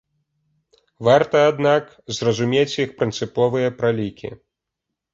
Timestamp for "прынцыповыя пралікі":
3.03-4.37